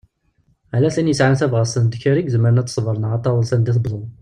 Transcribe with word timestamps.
Ala 0.75 0.89
tin 0.95 1.09
yesɛan 1.11 1.37
tabɣest 1.39 1.75
n 1.83 1.87
ddkir 1.87 2.17
i 2.17 2.23
izmren 2.27 2.59
ad 2.61 2.67
tesber 2.67 2.97
neɣ 2.99 3.11
ad 3.15 3.23
taweḍ 3.23 3.43
s 3.49 3.51
anda 3.55 3.73
tewwḍeḍ. 3.75 4.03